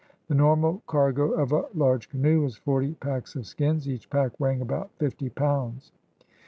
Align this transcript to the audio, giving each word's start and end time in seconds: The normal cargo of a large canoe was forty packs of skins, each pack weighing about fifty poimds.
The 0.29 0.33
normal 0.33 0.81
cargo 0.87 1.33
of 1.33 1.51
a 1.51 1.65
large 1.75 2.09
canoe 2.09 2.41
was 2.41 2.57
forty 2.57 2.95
packs 2.95 3.35
of 3.35 3.45
skins, 3.45 3.87
each 3.87 4.09
pack 4.09 4.31
weighing 4.39 4.61
about 4.61 4.89
fifty 4.97 5.29
poimds. 5.29 5.91